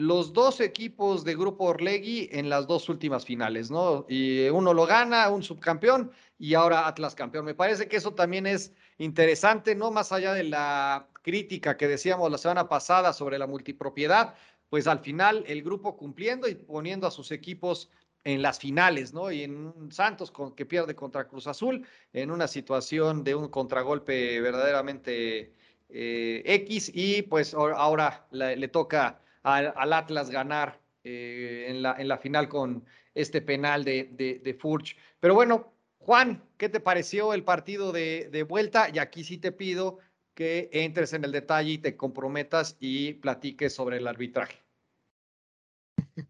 los 0.00 0.32
dos 0.32 0.60
equipos 0.60 1.24
de 1.24 1.34
Grupo 1.34 1.64
Orlegui 1.64 2.30
en 2.32 2.48
las 2.48 2.66
dos 2.66 2.88
últimas 2.88 3.26
finales, 3.26 3.70
¿no? 3.70 4.06
Y 4.08 4.48
uno 4.48 4.72
lo 4.72 4.86
gana, 4.86 5.28
un 5.28 5.42
subcampeón, 5.42 6.10
y 6.38 6.54
ahora 6.54 6.88
Atlas 6.88 7.14
campeón. 7.14 7.44
Me 7.44 7.54
parece 7.54 7.86
que 7.86 7.98
eso 7.98 8.14
también 8.14 8.46
es 8.46 8.72
interesante, 8.96 9.74
¿no? 9.74 9.90
Más 9.90 10.10
allá 10.10 10.32
de 10.32 10.44
la 10.44 11.06
crítica 11.20 11.76
que 11.76 11.86
decíamos 11.86 12.30
la 12.30 12.38
semana 12.38 12.66
pasada 12.66 13.12
sobre 13.12 13.38
la 13.38 13.46
multipropiedad, 13.46 14.34
pues 14.70 14.86
al 14.86 15.00
final 15.00 15.44
el 15.46 15.62
grupo 15.62 15.98
cumpliendo 15.98 16.48
y 16.48 16.54
poniendo 16.54 17.06
a 17.06 17.10
sus 17.10 17.30
equipos 17.30 17.90
en 18.24 18.42
las 18.42 18.58
finales, 18.58 19.12
¿no? 19.12 19.30
Y 19.32 19.44
en 19.44 19.90
Santos 19.90 20.32
que 20.54 20.66
pierde 20.66 20.94
contra 20.94 21.26
Cruz 21.26 21.46
Azul, 21.46 21.86
en 22.12 22.30
una 22.30 22.48
situación 22.48 23.24
de 23.24 23.34
un 23.34 23.48
contragolpe 23.48 24.40
verdaderamente 24.40 25.54
eh, 25.88 26.42
X, 26.44 26.90
y 26.94 27.22
pues 27.22 27.54
ahora 27.54 28.26
le 28.30 28.68
toca 28.68 29.20
al, 29.42 29.72
Atlas 29.92 30.30
ganar 30.30 30.80
eh, 31.04 31.66
en, 31.68 31.82
la, 31.82 31.96
en 31.98 32.08
la 32.08 32.18
final 32.18 32.48
con 32.48 32.84
este 33.14 33.40
penal 33.40 33.84
de, 33.84 34.40
de, 34.42 34.54
Furch. 34.54 34.96
Pero 35.18 35.34
bueno, 35.34 35.72
Juan, 35.98 36.42
¿qué 36.56 36.68
te 36.68 36.80
pareció 36.80 37.34
el 37.34 37.42
partido 37.42 37.92
de, 37.92 38.28
de, 38.30 38.42
vuelta? 38.42 38.88
Y 38.92 38.98
aquí 38.98 39.24
sí 39.24 39.38
te 39.38 39.52
pido 39.52 39.98
que 40.34 40.68
entres 40.72 41.12
en 41.12 41.24
el 41.24 41.32
detalle 41.32 41.72
y 41.72 41.78
te 41.78 41.96
comprometas 41.96 42.76
y 42.80 43.14
platiques 43.14 43.74
sobre 43.74 43.96
el 43.96 44.06
arbitraje. 44.06 44.58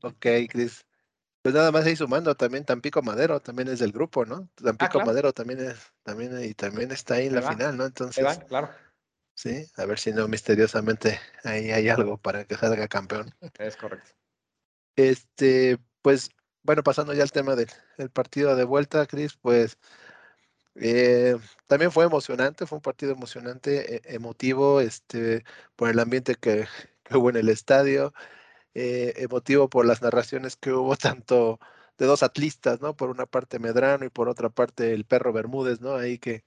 Ok, 0.03 0.27
Cris. 0.49 0.87
Pues 1.43 1.55
nada 1.55 1.73
más 1.73 1.87
ahí 1.87 1.97
sumando 1.97 2.35
también 2.35 2.65
Tampico 2.65 3.01
Madero, 3.03 3.41
también 3.41 3.69
es 3.69 3.79
del 3.79 3.93
grupo, 3.93 4.27
¿no? 4.27 4.49
Tampico 4.63 5.01
ah, 5.01 5.05
Madero 5.05 5.33
también 5.33 5.61
es, 5.61 5.79
también, 6.03 6.45
y 6.45 6.53
también 6.53 6.91
está 6.91 7.15
ahí 7.15 7.27
en 7.29 7.35
la 7.37 7.43
final, 7.43 7.77
¿no? 7.77 7.87
Entonces. 7.87 8.25
claro. 8.47 8.71
Sí, 9.35 9.65
a 9.77 9.87
ver 9.87 9.99
si 9.99 10.13
no 10.13 10.29
misteriosamente 10.29 11.19
ahí 11.45 11.71
hay 11.71 11.89
algo 11.89 12.19
para 12.19 12.45
que 12.45 12.57
salga 12.57 12.87
campeón. 12.89 13.35
Es 13.59 13.75
correcto. 13.75 14.11
Este, 14.97 15.79
pues, 16.03 16.29
bueno, 16.63 16.83
pasando 16.83 17.15
ya 17.15 17.23
al 17.23 17.33
tema 17.33 17.57
del, 17.57 17.71
partido 18.13 18.55
de 18.55 18.65
vuelta, 18.65 19.07
Cris, 19.07 19.39
pues 19.41 19.79
eh, 20.75 21.39
también 21.67 21.91
fue 21.91 22.05
emocionante, 22.05 22.67
fue 22.67 22.77
un 22.77 22.83
partido 22.83 23.13
emocionante, 23.13 23.97
e, 23.97 24.15
emotivo, 24.15 24.83
este, 24.83 25.45
por 25.75 25.89
el 25.89 25.99
ambiente 26.01 26.35
que, 26.35 26.67
hubo 27.11 27.31
en 27.31 27.37
el 27.37 27.49
estadio, 27.49 28.13
eh, 28.75 29.15
emotivo 29.17 29.69
por 29.69 29.87
las 29.87 30.03
narraciones 30.03 30.57
que 30.57 30.73
hubo 30.73 30.97
tanto 30.97 31.61
de 31.99 32.07
dos 32.07 32.23
atlistas, 32.23 32.81
¿no? 32.81 32.97
Por 32.97 33.11
una 33.11 33.27
parte 33.27 33.59
Medrano 33.59 34.05
y 34.07 34.11
por 34.11 34.29
otra 34.29 34.51
parte 34.51 34.95
el 34.95 35.05
perro 35.05 35.33
Bermúdez, 35.33 35.81
¿no? 35.81 35.97
Ahí 35.97 36.19
que 36.19 36.45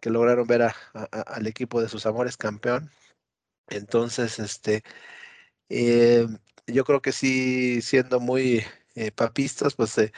que 0.00 0.10
lograron 0.10 0.46
ver 0.46 0.62
al 0.92 1.46
equipo 1.46 1.80
de 1.80 1.88
sus 1.88 2.06
amores 2.06 2.36
campeón. 2.36 2.90
Entonces, 3.68 4.38
este, 4.38 4.82
eh, 5.68 6.26
yo 6.66 6.84
creo 6.84 7.02
que 7.02 7.12
sí, 7.12 7.82
siendo 7.82 8.20
muy 8.20 8.64
eh, 8.94 9.12
papistas, 9.12 9.74
pues 9.74 9.98
e, 9.98 10.12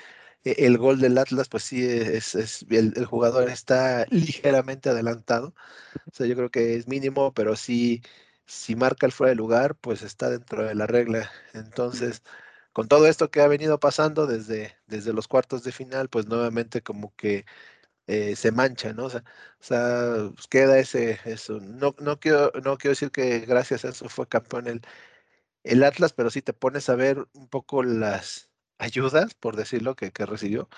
el 0.45 0.79
gol 0.79 1.01
del 1.01 1.19
Atlas, 1.19 1.49
pues 1.49 1.65
sí, 1.65 1.85
es, 1.87 2.35
es 2.35 2.67
el, 2.71 3.05
jugador 3.07 3.51
está 3.51 4.07
ligeramente 4.11 4.91
adelantado. 4.91 5.55
O 6.07 6.13
sea, 6.15 6.27
yo 6.27 6.37
creo 6.37 6.51
que 6.51 6.77
es 6.77 6.89
mínimo, 6.89 7.35
pero 7.35 7.57
sí, 7.57 8.03
si 8.51 8.77
marca 8.77 9.07
el 9.07 9.13
fuera 9.13 9.31
de 9.31 9.37
lugar, 9.37 9.77
pues 9.77 10.03
está 10.03 10.31
dentro 10.31 10.65
de 10.65 10.75
la 10.75 10.87
regla. 10.87 11.31
Entonces, 11.55 12.23
con 12.73 12.89
todo 12.89 13.07
esto 13.07 13.31
que 13.31 13.41
ha 13.43 13.49
venido 13.49 13.81
pasando 13.81 14.27
desde, 14.27 14.77
desde 14.87 15.13
los 15.13 15.29
cuartos 15.29 15.63
de 15.65 15.73
final, 15.73 16.09
pues 16.09 16.27
nuevamente 16.27 16.83
como 16.83 17.15
que 17.17 17.47
eh, 18.07 18.37
se 18.37 18.53
mancha, 18.53 18.93
¿no? 18.95 19.07
O 19.07 19.11
sea, 19.61 20.31
pues, 20.35 20.49
queda 20.49 20.79
ese, 20.79 21.21
eso. 21.25 21.61
No, 21.61 21.95
no, 22.01 22.21
quiero, 22.21 22.53
no 22.65 22.79
quiero 22.79 22.93
decir 22.93 23.11
que 23.13 23.41
gracias 23.41 23.85
a 23.85 23.91
eso 23.91 24.09
fue 24.09 24.29
campeón 24.29 24.67
el, 24.69 24.83
el 25.65 25.83
Atlas, 25.85 26.13
pero 26.13 26.31
sí 26.31 26.43
te 26.43 26.53
pones 26.53 26.89
a 26.89 26.95
ver 26.97 27.27
un 27.35 27.49
poco 27.49 27.83
las 27.83 28.51
ayudas, 28.79 29.35
por 29.35 29.57
decirlo, 29.57 29.97
que, 29.97 30.13
que 30.13 30.27
recibió. 30.27 30.69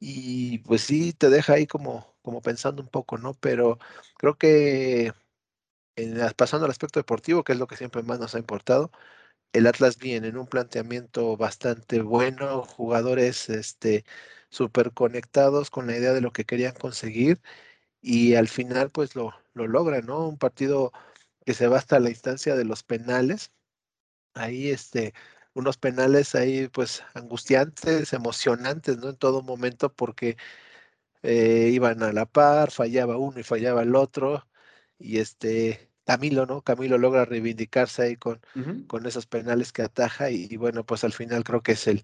Y 0.00 0.58
pues 0.60 0.82
sí 0.82 1.12
te 1.12 1.30
deja 1.30 1.54
ahí 1.54 1.66
como, 1.66 2.16
como 2.22 2.42
pensando 2.42 2.82
un 2.82 2.88
poco, 2.88 3.18
¿no? 3.18 3.34
Pero 3.34 3.78
creo 4.18 4.36
que 4.38 5.12
en, 5.96 6.18
pasando 6.36 6.64
al 6.66 6.70
aspecto 6.70 7.00
deportivo, 7.00 7.44
que 7.44 7.52
es 7.52 7.58
lo 7.58 7.66
que 7.66 7.76
siempre 7.76 8.02
más 8.02 8.18
nos 8.20 8.34
ha 8.34 8.38
importado, 8.38 8.90
el 9.52 9.66
Atlas 9.66 9.98
viene 9.98 10.28
en 10.28 10.38
un 10.38 10.46
planteamiento 10.46 11.36
bastante 11.36 12.02
bueno, 12.02 12.64
jugadores 12.64 13.48
este, 13.50 14.04
súper 14.50 14.92
conectados 14.92 15.70
con 15.70 15.86
la 15.86 15.96
idea 15.96 16.12
de 16.14 16.20
lo 16.22 16.32
que 16.32 16.44
querían 16.46 16.74
conseguir 16.74 17.40
y 18.02 18.34
al 18.36 18.48
final 18.48 18.90
pues 18.90 19.16
lo, 19.16 19.34
lo 19.54 19.68
logran, 19.68 20.06
¿no? 20.06 20.28
Un 20.28 20.38
partido 20.38 20.92
que 21.46 21.54
se 21.54 21.68
va 21.68 21.78
hasta 21.78 22.00
la 22.00 22.10
instancia 22.10 22.56
de 22.56 22.64
los 22.64 22.82
penales 22.84 23.52
ahí 24.34 24.70
este, 24.70 25.14
unos 25.54 25.76
penales 25.78 26.34
ahí 26.34 26.68
pues 26.68 27.02
angustiantes, 27.14 28.12
emocionantes, 28.12 28.98
¿no? 28.98 29.10
En 29.10 29.16
todo 29.16 29.42
momento 29.42 29.92
porque 29.94 30.36
eh, 31.22 31.70
iban 31.72 32.02
a 32.02 32.12
la 32.12 32.26
par, 32.26 32.70
fallaba 32.70 33.16
uno 33.18 33.40
y 33.40 33.42
fallaba 33.44 33.82
el 33.82 33.94
otro, 33.96 34.46
y 35.02 35.18
este 35.18 35.90
Camilo, 36.04 36.46
¿no? 36.46 36.62
Camilo 36.62 36.98
logra 36.98 37.24
reivindicarse 37.24 38.02
ahí 38.02 38.16
con, 38.16 38.40
con 38.88 39.06
esos 39.06 39.26
penales 39.26 39.72
que 39.72 39.82
ataja, 39.82 40.30
y, 40.30 40.56
bueno, 40.56 40.84
pues 40.84 41.04
al 41.04 41.12
final 41.12 41.44
creo 41.44 41.62
que 41.62 41.72
es 41.72 41.86
el, 41.86 42.02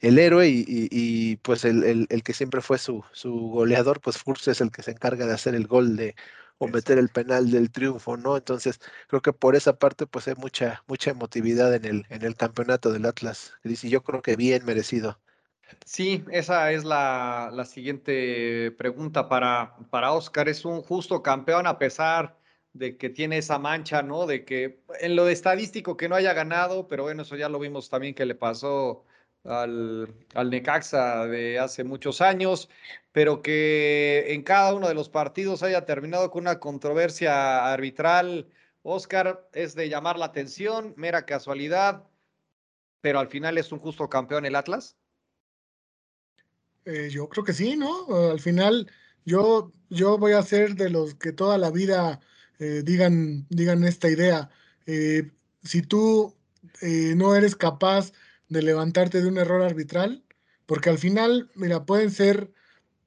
el 0.00 0.18
héroe 0.18 0.48
y, 0.48 1.36
pues 1.38 1.64
el, 1.64 2.06
el, 2.10 2.22
que 2.22 2.32
siempre 2.34 2.60
fue 2.60 2.78
su, 2.78 3.04
su 3.12 3.32
goleador, 3.32 4.00
pues 4.00 4.18
Furz 4.18 4.48
es 4.48 4.60
el 4.60 4.70
que 4.70 4.82
se 4.82 4.92
encarga 4.92 5.26
de 5.26 5.34
hacer 5.34 5.54
el 5.54 5.66
gol 5.66 5.96
de 5.96 6.14
o 6.58 6.68
meter 6.68 6.98
el 6.98 7.08
penal 7.08 7.50
del 7.50 7.70
triunfo, 7.72 8.16
¿no? 8.16 8.36
Entonces, 8.36 8.80
creo 9.08 9.22
que 9.22 9.32
por 9.32 9.56
esa 9.56 9.78
parte, 9.78 10.06
pues 10.06 10.28
hay 10.28 10.34
mucha, 10.36 10.84
mucha 10.86 11.10
emotividad 11.10 11.74
en 11.74 11.84
el, 11.84 12.06
en 12.10 12.22
el 12.22 12.36
campeonato 12.36 12.92
del 12.92 13.06
Atlas, 13.06 13.54
y 13.64 13.74
yo 13.88 14.02
creo 14.04 14.22
que 14.22 14.36
bien 14.36 14.64
merecido. 14.64 15.20
Sí, 15.84 16.24
esa 16.30 16.72
es 16.72 16.84
la, 16.84 17.64
siguiente 17.66 18.70
pregunta 18.72 19.28
para, 19.28 19.76
para 19.90 20.12
Oscar. 20.12 20.48
Es 20.48 20.64
un 20.64 20.82
justo 20.82 21.22
campeón 21.22 21.66
a 21.66 21.78
pesar 21.78 22.36
de 22.72 22.96
que 22.96 23.10
tiene 23.10 23.38
esa 23.38 23.58
mancha, 23.58 24.02
¿no? 24.02 24.26
De 24.26 24.44
que 24.44 24.80
en 25.00 25.16
lo 25.16 25.28
estadístico 25.28 25.96
que 25.96 26.08
no 26.08 26.16
haya 26.16 26.32
ganado, 26.34 26.88
pero 26.88 27.04
bueno, 27.04 27.22
eso 27.22 27.36
ya 27.36 27.48
lo 27.48 27.58
vimos 27.58 27.88
también 27.88 28.14
que 28.14 28.26
le 28.26 28.34
pasó 28.34 29.04
al, 29.44 30.12
al 30.34 30.50
Necaxa 30.50 31.26
de 31.26 31.58
hace 31.58 31.84
muchos 31.84 32.20
años, 32.20 32.68
pero 33.12 33.42
que 33.42 34.26
en 34.28 34.42
cada 34.42 34.74
uno 34.74 34.88
de 34.88 34.94
los 34.94 35.08
partidos 35.08 35.62
haya 35.62 35.84
terminado 35.84 36.30
con 36.30 36.42
una 36.42 36.60
controversia 36.60 37.72
arbitral. 37.72 38.48
Oscar, 38.82 39.48
es 39.52 39.74
de 39.74 39.88
llamar 39.88 40.18
la 40.18 40.26
atención, 40.26 40.94
mera 40.96 41.24
casualidad, 41.26 42.04
pero 43.00 43.18
al 43.20 43.28
final 43.28 43.58
es 43.58 43.72
un 43.72 43.78
justo 43.78 44.08
campeón 44.08 44.46
el 44.46 44.56
Atlas. 44.56 44.96
Eh, 46.84 47.08
yo 47.10 47.28
creo 47.28 47.44
que 47.44 47.52
sí, 47.52 47.76
¿no? 47.76 48.30
Al 48.30 48.40
final, 48.40 48.90
yo, 49.24 49.72
yo 49.88 50.18
voy 50.18 50.32
a 50.32 50.42
ser 50.42 50.74
de 50.74 50.90
los 50.90 51.14
que 51.14 51.32
toda 51.32 51.58
la 51.58 51.70
vida 51.70 52.20
eh, 52.58 52.82
digan, 52.84 53.46
digan 53.48 53.84
esta 53.84 54.08
idea. 54.08 54.50
Eh, 54.86 55.30
si 55.62 55.82
tú 55.82 56.34
no 56.82 57.34
eres 57.34 57.56
capaz 57.56 58.12
de 58.48 58.60
levantarte 58.60 59.22
de 59.22 59.28
un 59.28 59.38
error 59.38 59.62
arbitral, 59.62 60.22
porque 60.66 60.90
al 60.90 60.98
final, 60.98 61.50
mira, 61.54 61.86
pueden 61.86 62.10
ser, 62.10 62.52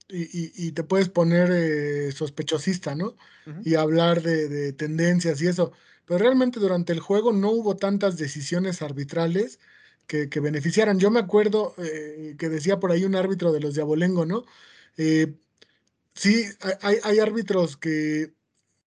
y, 0.10 0.72
te 0.72 0.84
puedes 0.84 1.10
poner 1.10 2.12
sospechosista, 2.14 2.96
¿no? 2.96 3.16
Y 3.64 3.76
hablar 3.76 4.22
de, 4.24 4.48
de 4.48 4.74
tendencias 4.74 5.42
y 5.42 5.48
eso, 5.48 5.74
pero 6.06 6.20
realmente 6.20 6.60
durante 6.60 6.94
el 6.94 7.02
juego 7.02 7.34
no 7.34 7.52
hubo 7.52 7.76
tantas 7.76 8.18
decisiones 8.18 8.82
arbitrales 8.82 9.60
que, 10.08 10.40
beneficiaran. 10.40 11.00
Yo 11.00 11.12
me 11.12 11.20
acuerdo 11.20 11.76
eh, 11.78 12.36
que 12.40 12.50
decía 12.50 12.80
por 12.80 12.92
ahí 12.92 13.04
un 13.06 13.16
árbitro 13.16 13.52
de 13.52 13.60
los 13.60 13.76
de 13.76 13.82
Abolengo, 13.82 14.26
¿no? 14.26 14.46
Eh, 14.98 15.36
sí, 16.16 16.46
hay, 16.82 17.20
árbitros 17.20 17.78
que 17.78 18.34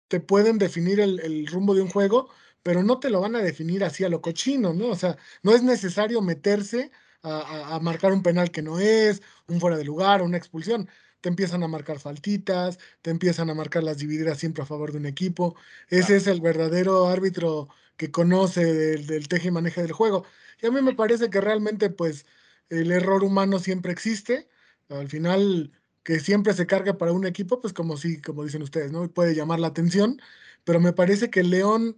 te 0.07 0.19
pueden 0.19 0.57
definir 0.57 0.99
el, 0.99 1.47
rumbo 1.47 1.75
de 1.75 1.81
un 1.81 1.89
juego, 1.89 2.29
pero 2.63 2.83
no 2.83 2.99
te 2.99 3.09
lo 3.09 3.21
van 3.21 3.35
a 3.35 3.41
definir 3.41 3.83
así 3.83 4.03
a 4.03 4.09
lo 4.09 4.21
cochino, 4.21 4.73
¿no? 4.73 4.87
O 4.87 4.95
sea, 4.95 5.17
no 5.43 5.53
es 5.53 5.63
necesario 5.63 6.21
meterse 6.21 6.91
a, 7.23 7.79
marcar 7.81 8.13
un 8.13 8.23
penal 8.23 8.51
que 8.51 8.61
no 8.61 8.79
es, 8.79 9.21
un 9.47 9.59
fuera 9.59 9.77
de 9.77 9.85
lugar, 9.85 10.21
una 10.21 10.37
expulsión. 10.37 10.89
Te 11.21 11.29
empiezan 11.29 11.63
a 11.63 11.67
marcar 11.67 11.99
faltitas, 11.99 12.79
te 13.01 13.11
empiezan 13.11 13.49
a 13.49 13.53
marcar 13.53 13.83
las 13.83 13.97
divididas 13.97 14.37
siempre 14.39 14.63
a 14.63 14.65
favor 14.65 14.91
de 14.91 14.97
un 14.97 15.05
equipo. 15.05 15.55
Ese 15.89 16.15
es 16.17 16.27
el 16.27 16.41
verdadero 16.41 17.07
árbitro 17.07 17.69
que 17.97 18.11
conoce 18.11 18.65
del, 18.65 19.07
del 19.07 19.27
teje 19.27 19.49
y 19.49 19.51
maneje 19.51 19.81
del 19.81 19.91
juego. 19.91 20.25
Y 20.61 20.67
a 20.67 20.71
mí 20.71 20.81
me 20.81 20.95
parece 20.95 21.29
que 21.29 21.41
realmente, 21.41 21.89
pues, 21.89 22.25
el 22.69 22.91
error 22.91 23.23
humano 23.23 23.59
siempre 23.59 23.91
existe. 23.91 24.47
Al 24.89 25.09
final, 25.09 25.71
que 26.03 26.19
siempre 26.19 26.53
se 26.53 26.67
carga 26.67 26.97
para 26.97 27.11
un 27.11 27.25
equipo, 27.25 27.61
pues 27.61 27.73
como 27.73 27.97
sí, 27.97 28.21
como 28.21 28.43
dicen 28.43 28.61
ustedes, 28.63 28.91
¿no? 28.91 29.09
Puede 29.11 29.35
llamar 29.35 29.59
la 29.59 29.67
atención, 29.67 30.21
pero 30.63 30.79
me 30.79 30.93
parece 30.93 31.29
que 31.29 31.43
León, 31.43 31.97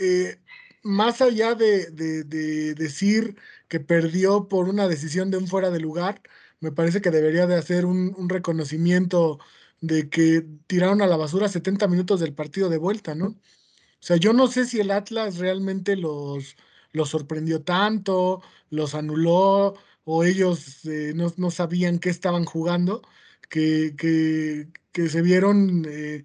eh, 0.00 0.38
más 0.82 1.20
allá 1.22 1.54
de, 1.54 1.90
decir 2.74 3.36
que 3.68 3.80
perdió 3.80 4.48
por 4.48 4.68
una 4.68 4.88
decisión 4.88 5.30
de 5.30 5.38
un 5.38 5.48
fuera 5.48 5.70
de 5.70 5.80
lugar, 5.80 6.22
me 6.62 6.72
parece 6.72 7.00
que 7.02 7.10
debería 7.10 7.46
de 7.46 7.56
hacer 7.56 7.84
un, 7.84 8.14
un 8.16 8.28
reconocimiento 8.28 9.38
de 9.82 10.08
que 10.08 10.46
tiraron 10.66 11.02
a 11.02 11.06
la 11.06 11.16
basura 11.16 11.48
70 11.48 11.88
minutos 11.88 12.20
del 12.20 12.34
partido 12.34 12.70
de 12.70 12.78
vuelta, 12.78 13.14
¿no? 13.14 13.26
O 13.26 14.04
sea, 14.04 14.16
yo 14.16 14.32
no 14.32 14.48
sé 14.48 14.64
si 14.66 14.80
el 14.80 14.90
Atlas 14.90 15.38
realmente 15.38 15.96
los, 15.96 16.56
los 16.92 17.10
sorprendió 17.10 17.62
tanto, 17.62 18.42
los 18.70 18.94
anuló 18.94 19.74
o 20.04 20.24
ellos 20.24 20.84
eh, 20.86 21.12
no, 21.14 21.50
sabían 21.50 21.98
qué 21.98 22.10
estaban 22.10 22.44
jugando, 22.44 23.02
que, 23.48 23.94
que, 23.96 25.08
se 25.08 25.22
vieron 25.22 25.84
eh, 25.88 26.22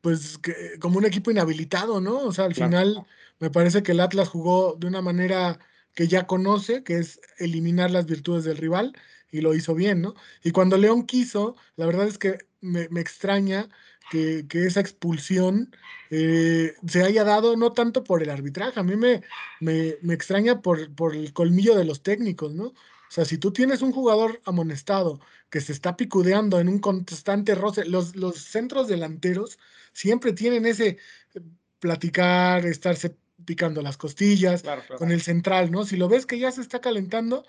pues 0.00 0.38
como 0.80 0.98
un 0.98 1.04
equipo 1.04 1.30
inhabilitado, 1.30 2.00
¿no? 2.00 2.18
O 2.18 2.32
sea, 2.32 2.44
al 2.44 2.54
final 2.54 3.04
me 3.40 3.50
parece 3.50 3.82
que 3.82 3.92
el 3.92 4.00
Atlas 4.00 4.28
jugó 4.28 4.76
de 4.78 4.86
una 4.86 5.02
manera 5.02 5.58
que 5.94 6.08
ya 6.08 6.26
conoce, 6.26 6.84
que 6.84 6.98
es 6.98 7.20
eliminar 7.38 7.90
las 7.90 8.06
virtudes 8.06 8.44
del 8.44 8.58
rival, 8.58 8.96
y 9.30 9.40
lo 9.40 9.54
hizo 9.54 9.74
bien, 9.74 10.02
¿no? 10.02 10.14
Y 10.42 10.50
cuando 10.50 10.76
León 10.76 11.06
quiso, 11.06 11.56
la 11.76 11.86
verdad 11.86 12.06
es 12.06 12.18
que 12.18 12.38
me, 12.60 12.88
me 12.90 13.00
extraña 13.00 13.68
que, 14.10 14.46
esa 14.52 14.80
expulsión 14.80 15.74
eh, 16.10 16.74
se 16.86 17.02
haya 17.02 17.24
dado 17.24 17.56
no 17.56 17.72
tanto 17.72 18.04
por 18.04 18.22
el 18.22 18.30
arbitraje, 18.30 18.78
a 18.78 18.82
mí 18.82 18.96
me, 18.96 19.22
me, 19.60 20.14
extraña 20.14 20.60
por, 20.60 20.94
por, 20.94 21.14
el 21.14 21.32
colmillo 21.32 21.74
de 21.74 21.84
los 21.84 22.02
técnicos, 22.02 22.52
¿no? 22.52 22.66
O 22.66 23.10
sea, 23.10 23.24
si 23.24 23.38
tú 23.38 23.52
tienes 23.52 23.82
un 23.82 23.92
jugador 23.92 24.40
amonestado 24.44 25.20
que 25.48 25.60
se 25.60 25.72
está 25.72 25.96
picudeando 25.96 26.58
en 26.58 26.68
un 26.68 26.80
constante 26.80 27.54
roce, 27.54 27.84
los, 27.84 28.16
los 28.16 28.36
centros 28.36 28.88
delanteros 28.88 29.58
siempre 29.92 30.32
tienen 30.32 30.66
ese 30.66 30.98
eh, 31.34 31.40
platicar, 31.78 32.66
estarse 32.66 33.16
picando 33.44 33.82
las 33.82 33.96
costillas 33.96 34.64
con 34.98 35.10
el 35.12 35.20
central, 35.22 35.70
¿no? 35.70 35.84
Si 35.84 35.96
lo 35.96 36.08
ves 36.08 36.26
que 36.26 36.38
ya 36.38 36.50
se 36.50 36.62
está 36.62 36.80
calentando, 36.80 37.44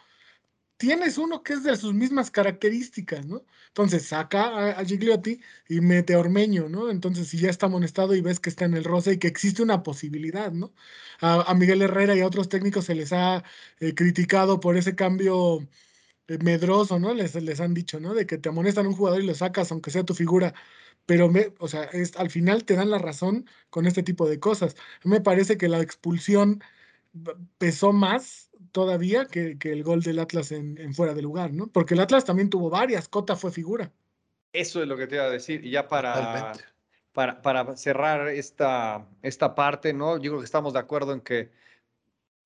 tienes 0.77 1.17
uno 1.17 1.43
que 1.43 1.53
es 1.53 1.63
de 1.63 1.75
sus 1.75 1.93
mismas 1.93 2.31
características, 2.31 3.25
¿no? 3.25 3.43
Entonces 3.69 4.07
saca 4.07 4.69
a, 4.79 4.86
Gigliotti 4.86 5.41
y 5.69 5.81
mete 5.81 6.13
a 6.13 6.19
Ormeño, 6.19 6.69
¿no? 6.69 6.89
Entonces 6.89 7.27
si 7.27 7.38
ya 7.39 7.50
está 7.50 7.65
amonestado 7.67 8.15
y 8.15 8.22
ves 8.22 8.39
que 8.39 8.50
está 8.50 8.65
en 8.65 8.75
el 8.75 8.84
roce 8.84 9.13
y 9.13 9.17
que 9.17 9.27
existe 9.27 9.63
una 9.63 9.84
posibilidad, 9.84 10.51
¿no? 10.51 10.74
A, 11.22 11.53
Miguel 11.55 11.81
Herrera 11.81 12.15
y 12.15 12.22
a 12.22 12.27
otros 12.27 12.50
técnicos 12.50 12.86
se 12.86 12.96
les 12.96 13.13
ha 13.13 13.43
eh, 13.79 13.93
criticado 13.96 14.60
por 14.60 14.77
ese 14.77 14.96
cambio 14.96 15.67
eh, 16.27 16.38
medroso, 16.39 17.00
¿no? 17.00 17.13
Les, 17.13 17.36
les 17.36 17.60
han 17.60 17.74
dicho, 17.74 18.00
¿no? 18.00 18.13
De 18.13 18.25
que 18.25 18.38
te 18.38 18.50
amonestan 18.50 18.88
un 18.88 18.93
jugador 18.93 19.22
y 19.22 19.25
lo 19.27 19.36
sacas 19.36 19.72
aunque 19.72 19.91
sea 19.91 20.05
tu 20.05 20.13
figura. 20.15 20.53
Pero, 21.05 21.29
me, 21.29 21.53
o 21.60 21.67
sea, 21.69 21.86
es, 21.86 22.17
al 22.17 22.29
final 22.31 22.65
te 22.65 22.75
dan 22.75 22.89
la 22.91 23.00
razón 23.00 23.50
con 23.69 23.88
este 23.88 24.03
tipo 24.03 24.27
de 24.29 24.39
cosas. 24.39 24.75
Me 25.03 25.22
parece 25.22 25.57
que 25.57 25.69
la 25.69 25.81
expulsión 25.81 26.62
pesó 27.57 27.93
más 27.93 28.47
todavía 28.77 29.25
que, 29.25 29.57
el 29.63 29.81
gol 29.81 30.03
del 30.03 30.19
Atlas 30.19 30.51
en, 30.51 30.93
fuera 30.93 31.15
de 31.15 31.24
lugar, 31.24 31.51
¿no? 31.51 31.65
Porque 31.65 31.96
el 31.96 32.00
Atlas 32.00 32.25
también 32.25 32.51
tuvo 32.51 32.69
varias, 32.69 33.10
Cota 33.10 33.36
fue 33.36 33.51
figura. 33.51 33.91
Eso 34.53 34.84
es 34.84 34.88
lo 34.88 34.96
que 34.96 35.07
te 35.07 35.15
iba 35.15 35.24
a 35.24 35.31
decir. 35.31 35.65
Y 35.65 35.72
ya 35.72 35.88
para, 35.88 36.53
para, 37.12 37.41
para, 37.41 37.75
cerrar 37.75 38.27
esta, 38.27 39.07
esta 39.24 39.55
parte, 39.55 39.93
¿no? 39.93 40.17
Yo 40.17 40.29
creo 40.29 40.41
que 40.41 40.46
estamos 40.46 40.74
de 40.74 40.79
acuerdo 40.79 41.12
en 41.13 41.22
que 41.22 41.50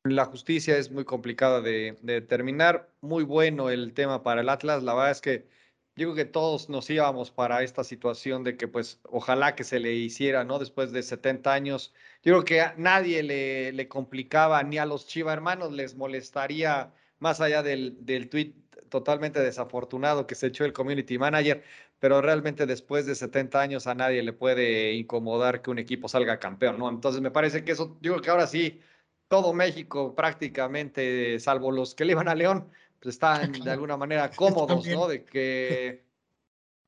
la 0.06 0.24
justicia 0.24 0.78
es 0.78 0.90
muy 0.90 1.04
complicada 1.04 1.60
de, 1.60 1.98
de 2.02 2.14
determinar. 2.14 2.90
Muy 3.02 3.26
bueno 3.26 3.70
el 3.70 3.92
tema 3.92 4.24
para 4.24 4.40
el 4.40 4.48
Atlas. 4.48 4.84
La 4.84 4.94
verdad 4.94 5.12
es 5.12 5.20
que 5.20 5.50
yo 5.96 6.14
creo 6.14 6.16
que 6.16 6.26
todos 6.26 6.70
nos 6.70 6.90
íbamos 6.90 7.32
para 7.32 7.64
esta 7.64 7.84
situación 7.84 8.44
de 8.44 8.58
que 8.58 8.68
pues 8.68 9.00
ojalá 9.04 9.56
que 9.56 9.64
se 9.64 9.80
le 9.80 9.94
hiciera, 9.94 10.44
¿no? 10.44 10.60
Después 10.60 10.92
de 10.92 11.04
70 11.04 11.54
años. 11.54 11.94
Yo 12.24 12.34
creo 12.34 12.46
que 12.46 12.62
a 12.62 12.76
nadie 12.78 13.24
le, 13.24 13.72
le 13.74 13.88
complicaba, 13.88 14.64
ni 14.64 14.78
a 14.78 14.86
los 14.86 15.08
Chiva 15.08 15.34
hermanos 15.34 15.72
les 15.74 15.96
molestaría, 15.96 16.94
más 17.20 17.42
allá 17.42 17.62
del, 17.64 17.98
del 18.06 18.30
tweet 18.30 18.54
totalmente 18.90 19.40
desafortunado 19.40 20.28
que 20.28 20.36
se 20.36 20.48
echó 20.48 20.66
el 20.66 20.74
community 20.74 21.18
manager, 21.18 21.64
pero 22.00 22.22
realmente 22.22 22.66
después 22.66 23.06
de 23.06 23.16
70 23.16 23.60
años 23.62 23.88
a 23.88 23.96
nadie 23.96 24.24
le 24.24 24.34
puede 24.34 24.94
incomodar 24.94 25.62
que 25.62 25.72
un 25.72 25.80
equipo 25.80 26.08
salga 26.08 26.40
campeón, 26.40 26.78
¿no? 26.78 26.90
Entonces 26.90 27.22
me 27.22 27.32
parece 27.32 27.64
que 27.64 27.72
eso, 27.74 27.98
yo 28.02 28.14
creo 28.14 28.22
que 28.22 28.30
ahora 28.32 28.48
sí, 28.48 28.82
todo 29.28 29.54
México 29.54 30.16
prácticamente, 30.16 31.40
salvo 31.40 31.72
los 31.72 31.96
que 31.96 32.06
le 32.06 32.14
iban 32.14 32.28
a 32.28 32.36
León, 32.36 32.70
están 33.10 33.52
de 33.66 33.72
alguna 33.72 33.98
manera 33.98 34.30
cómodos, 34.36 34.86
¿no? 34.88 35.08
De 35.08 35.24
que, 35.24 36.04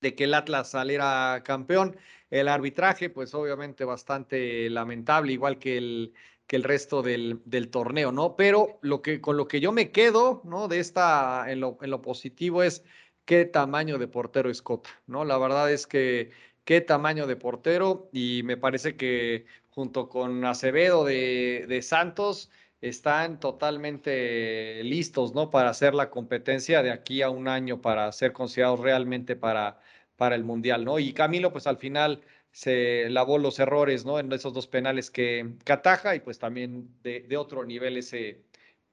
de 0.01 0.15
que 0.15 0.23
el 0.25 0.33
Atlas 0.33 0.71
saliera 0.71 1.41
campeón. 1.43 1.97
El 2.29 2.47
arbitraje, 2.47 3.09
pues 3.09 3.33
obviamente 3.33 3.85
bastante 3.85 4.69
lamentable, 4.69 5.33
igual 5.33 5.59
que 5.59 5.77
el, 5.77 6.13
que 6.47 6.55
el 6.55 6.63
resto 6.63 7.01
del, 7.01 7.41
del, 7.45 7.69
torneo, 7.69 8.11
¿no? 8.11 8.35
Pero 8.35 8.79
lo 8.81 9.01
que, 9.01 9.21
con 9.21 9.37
lo 9.37 9.47
que 9.47 9.59
yo 9.59 9.71
me 9.71 9.91
quedo, 9.91 10.41
¿no? 10.43 10.67
De 10.67 10.79
esta, 10.79 11.45
en 11.47 11.59
lo, 11.59 11.77
en 11.81 11.89
lo 11.91 12.01
positivo 12.01 12.63
es 12.63 12.83
qué 13.25 13.45
tamaño 13.45 13.97
de 13.97 14.07
portero 14.07 14.49
es 14.49 14.61
Cota, 14.61 14.89
¿no? 15.07 15.25
La 15.25 15.37
verdad 15.37 15.71
es 15.71 15.87
que 15.87 16.31
qué 16.65 16.81
tamaño 16.81 17.27
de 17.27 17.35
portero 17.35 18.09
y 18.11 18.41
me 18.43 18.57
parece 18.57 18.95
que 18.95 19.45
junto 19.69 20.09
con 20.09 20.43
Acevedo 20.45 21.03
de, 21.03 21.65
de 21.67 21.81
Santos, 21.81 22.49
están 22.83 23.39
totalmente 23.39 24.83
listos, 24.83 25.33
¿no? 25.33 25.49
Para 25.49 25.69
hacer 25.69 25.95
la 25.95 26.09
competencia 26.09 26.83
de 26.83 26.91
aquí 26.91 27.21
a 27.21 27.29
un 27.29 27.47
año, 27.47 27.81
para 27.81 28.11
ser 28.11 28.33
considerados 28.33 28.81
realmente 28.81 29.37
para, 29.37 29.79
para 30.17 30.35
el 30.35 30.43
Mundial, 30.43 30.83
¿no? 30.83 30.99
Y 30.99 31.13
Camilo, 31.13 31.53
pues 31.53 31.65
al 31.65 31.77
final 31.77 32.21
se 32.51 33.09
lavó 33.09 33.37
los 33.37 33.57
errores, 33.59 34.03
¿no? 34.03 34.19
En 34.19 34.29
esos 34.33 34.53
dos 34.53 34.67
penales 34.67 35.09
que, 35.09 35.55
cataja 35.63 36.13
y 36.13 36.19
pues 36.19 36.39
también 36.39 36.89
de, 37.03 37.37
otro 37.37 37.63
nivel 37.63 37.95
ese, 37.95 38.41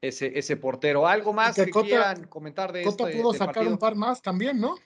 ese, 0.00 0.38
ese 0.38 0.56
portero. 0.56 1.08
¿Algo 1.08 1.32
más 1.32 1.56
que, 1.56 1.68
quieran 1.68 2.28
comentar 2.28 2.72
de 2.72 2.84
Cota 2.84 3.10
pudo 3.10 3.34
sacar 3.34 3.66
un 3.66 3.76
par 3.76 3.96
más 3.96 4.22
también, 4.22 4.60
¿no? 4.60 4.76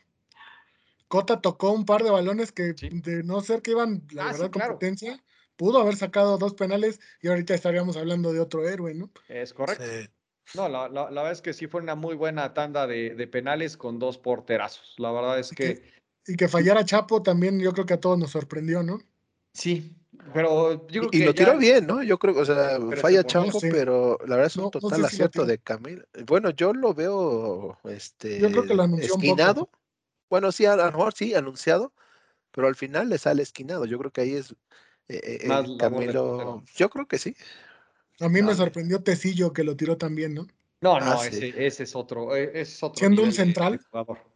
Cota 1.08 1.42
tocó 1.42 1.73
un 1.73 1.84
par 1.84 2.02
de 2.04 2.11
balones 2.11 2.52
que 2.52 2.73
de 2.73 3.23
no 3.23 3.42
ser 3.42 3.61
que 3.61 3.73
iban, 3.73 4.02
la 4.12 4.30
ah, 4.30 4.32
verdad, 4.32 4.50
competencia, 4.50 5.23
pudo 5.56 5.80
haber 5.80 5.96
sacado 5.96 6.38
dos 6.38 6.54
penales 6.54 7.00
y 7.20 7.28
ahorita 7.28 7.54
estaríamos 7.54 7.96
hablando 7.96 8.32
de 8.32 8.40
otro 8.40 8.68
héroe, 8.68 8.94
¿no? 8.94 9.11
Es 9.28 9.52
correcto. 9.52 9.84
No, 10.54 10.68
la, 10.68 10.88
la, 10.88 11.06
verdad 11.06 11.32
es 11.32 11.40
que 11.40 11.54
sí 11.54 11.66
fue 11.66 11.80
una 11.80 11.94
muy 11.94 12.14
buena 12.14 12.52
tanda 12.52 12.87
de, 12.87 13.14
de 13.14 13.26
penales 13.26 13.76
con 13.76 13.99
dos 13.99 14.18
porterazos. 14.18 14.94
La 14.99 15.11
verdad 15.11 15.38
es 15.38 15.50
que 15.50 15.94
y 16.26 16.37
que 16.37 16.49
fallara 16.49 16.84
Chapo 16.84 17.23
también, 17.23 17.61
yo 17.61 17.73
creo 17.73 17.87
que 17.87 17.94
a 17.94 18.00
todos 18.00 18.18
nos 18.18 18.30
sorprendió, 18.30 18.82
¿no? 18.82 18.99
Sí, 19.52 19.94
pero 20.32 20.87
yo 20.88 21.08
creo 21.08 21.23
y, 21.23 21.25
lo 21.25 21.34
tiró 21.34 21.58
bien, 21.58 21.87
¿no? 21.87 22.02
Yo 22.02 22.18
creo, 22.18 22.38
o 22.38 22.44
sea, 22.44 22.78
falla 23.00 23.25
Chapo, 23.25 23.58
pero 23.61 24.18
la 24.26 24.37
verdad 24.37 24.46
es 24.46 24.56
un 24.56 24.70
total 24.70 25.04
acierto 25.04 25.44
de 25.44 25.58
Camilo. 25.58 26.04
Bueno, 26.26 26.50
yo 26.50 26.73
lo 26.73 26.94
veo, 26.94 27.78
este, 27.84 28.40
yo 28.40 28.50
creo 28.50 28.64
que 28.64 28.75
lo 28.75 28.84
esquinado. 28.99 29.68
Bueno, 30.30 30.50
sí, 30.50 30.64
a 30.64 30.76
lo 30.76 30.84
mejor 30.87 31.12
sí, 31.14 31.34
anunciado, 31.34 31.92
pero 32.50 32.68
al 32.68 32.75
final 32.75 33.11
le 33.11 33.18
sale 33.18 33.42
esquinado. 33.42 33.84
Yo 33.84 33.99
creo 33.99 34.11
que 34.11 34.23
ahí 34.23 34.34
es 34.34 34.54
eh, 35.08 35.38
eh, 35.42 35.76
Camilo. 35.78 36.62
Yo 36.75 36.90
creo 36.90 37.06
que 37.06 37.18
sí. 37.18 37.37
A 38.20 38.28
mí 38.28 38.42
me 38.42 38.54
sorprendió 38.54 39.02
Tecillo 39.02 39.52
que 39.52 39.64
lo 39.64 39.76
tiró 39.76 39.96
también, 39.96 40.34
¿no? 40.34 40.46
No, 40.80 41.00
no, 41.00 41.18
ah, 41.18 41.26
ese, 41.26 41.82
es 41.82 41.96
otro, 41.96 42.37
e, 42.37 42.61
es 42.61 42.82
otro. 42.82 42.99
Siendo 42.99 43.23
un 43.23 43.32
central. 43.32 43.80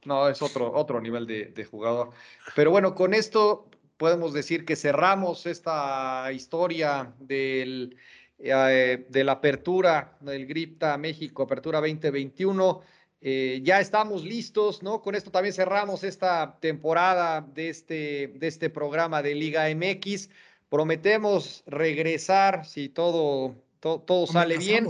no, 0.06 0.28
es 0.28 0.40
otro, 0.40 0.72
otro 0.72 0.98
nivel 0.98 1.26
de, 1.26 1.64
jugador. 1.70 2.10
Pero 2.54 2.70
bueno, 2.70 2.94
con 2.94 3.12
esto 3.12 3.68
podemos 3.98 4.32
decir 4.32 4.64
que 4.64 4.74
cerramos 4.74 5.44
esta 5.44 6.32
historia 6.32 7.12
del, 7.18 7.98
eh, 8.38 9.06
de 9.08 9.24
la 9.24 9.32
apertura 9.32 10.16
del 10.20 10.46
Gripta 10.46 10.96
México, 10.96 11.42
apertura 11.42 11.80
2021. 11.80 12.80
Eh, 13.20 13.60
ya 13.62 13.80
estamos 13.80 14.24
listos, 14.24 14.82
¿no? 14.82 15.02
Con 15.02 15.16
esto 15.16 15.30
también 15.30 15.52
cerramos 15.52 16.02
esta 16.02 16.56
temporada 16.60 17.42
de 17.42 17.68
este, 17.68 18.32
de 18.36 18.46
este 18.46 18.70
programa 18.70 19.22
de 19.22 19.34
Liga 19.34 19.66
MX. 19.68 20.30
Prometemos 20.68 21.62
regresar, 21.66 22.64
si 22.64 22.88
todo, 22.88 23.54
todo 23.80 24.26
sale 24.26 24.58
bien 24.58 24.88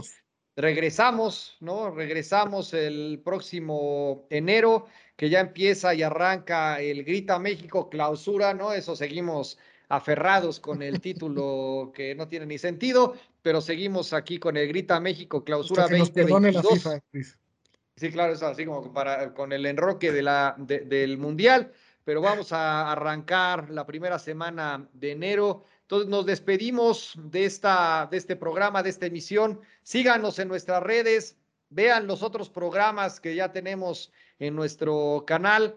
regresamos, 0.59 1.57
¿no? 1.61 1.93
Regresamos 1.93 2.75
el 2.75 3.21
próximo 3.25 4.27
enero, 4.29 4.87
que 5.17 5.31
ya 5.31 5.39
empieza 5.39 5.95
y 5.95 6.03
arranca 6.03 6.81
el 6.81 7.05
Grita 7.05 7.39
México 7.39 7.89
clausura, 7.89 8.55
¿no? 8.55 8.73
Eso 8.73 8.97
seguimos 8.97 9.57
aferrados 9.89 10.59
con 10.59 10.83
el 10.83 11.01
título 11.01 11.93
que 11.95 12.15
no 12.17 12.27
tiene 12.27 12.47
ni 12.47 12.59
sentido, 12.59 13.15
pero 13.41 13.61
seguimos 13.61 14.13
aquí 14.13 14.39
con 14.39 14.57
el 14.57 14.67
Grita 14.67 14.99
México 14.99 15.45
clausura 15.45 15.87
2022. 15.87 16.89
sí, 17.95 18.11
claro, 18.11 18.33
es 18.33 18.43
así 18.43 18.67
como 18.67 18.93
para, 18.93 19.33
con 19.35 19.53
el 19.53 19.65
enroque 19.65 20.11
de 20.11 20.23
la, 20.23 20.57
del 20.59 21.19
Mundial, 21.19 21.73
pero 22.09 22.23
vamos 22.23 22.55
a 22.55 22.91
arrancar 22.91 23.69
la 23.69 23.85
primera 23.85 24.19
semana 24.19 24.89
de 24.95 25.13
enero 25.13 25.63
entonces 25.83 26.09
nos 26.09 26.25
despedimos 26.25 27.13
de, 27.17 27.45
esta, 27.45 28.09
de 28.11 28.17
este 28.17 28.35
programa, 28.35 28.83
de 28.83 28.89
esta 28.89 29.05
emisión. 29.05 29.61
Síganos 29.83 30.39
en 30.39 30.49
nuestras 30.49 30.83
redes, 30.83 31.37
vean 31.69 32.07
los 32.07 32.23
otros 32.23 32.49
programas 32.49 33.21
que 33.21 33.35
ya 33.35 33.53
tenemos 33.53 34.11
en 34.39 34.57
nuestro 34.57 35.25
canal. 35.27 35.77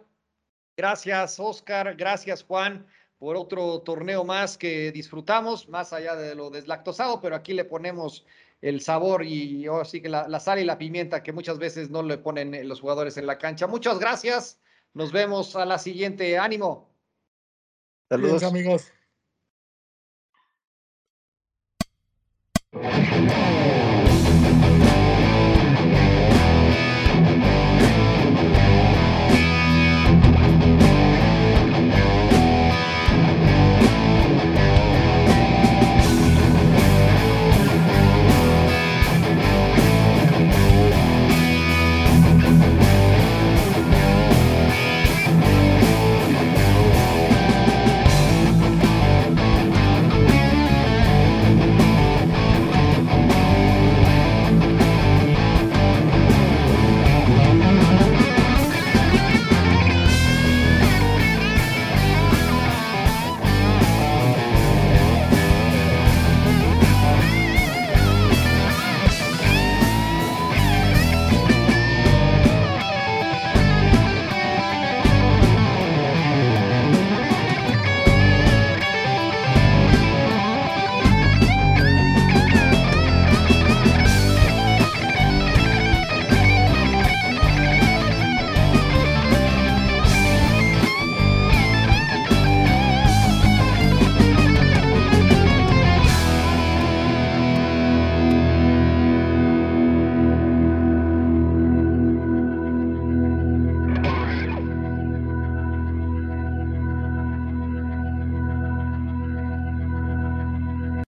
Gracias, 0.77 1.37
Oscar. 1.37 1.95
Gracias, 1.97 2.43
Juan, 2.43 2.87
por 3.19 3.35
otro 3.35 3.81
torneo 3.81 4.23
más 4.23 4.57
que 4.57 4.93
disfrutamos, 4.93 5.67
más 5.67 5.91
allá 5.91 6.15
de 6.15 6.33
lo 6.33 6.49
deslactosado, 6.49 7.19
pero 7.19 7.35
aquí 7.35 7.51
le 7.51 7.65
ponemos 7.65 8.25
el 8.61 8.79
sabor 8.79 9.25
y 9.25 9.67
así 9.67 10.01
que 10.01 10.07
la, 10.07 10.29
la, 10.29 10.39
sal 10.39 10.59
y 10.59 10.63
la 10.63 10.77
pimienta 10.77 11.23
que 11.23 11.33
muchas 11.33 11.57
veces 11.57 11.89
no 11.89 12.03
le 12.03 12.17
ponen 12.17 12.67
los 12.69 12.79
jugadores 12.79 13.17
en 13.17 13.27
la 13.27 13.37
cancha. 13.37 13.67
Muchas 13.67 13.99
gracias. 13.99 14.61
Nos 14.93 15.11
vemos 15.11 15.55
a 15.55 15.65
la 15.65 15.77
siguiente. 15.77 16.37
Ánimo. 16.37 16.89
Saludos, 18.09 18.43
amigos. 18.43 18.91
Thank 22.73 23.85
you. 23.85 23.90